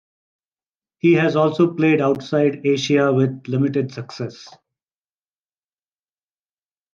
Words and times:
He 0.97 1.13
has 1.13 1.35
also 1.35 1.75
played 1.75 2.01
outside 2.01 2.65
Asia 2.65 3.13
with 3.13 3.43
limited 3.47 3.91
success. 3.91 4.47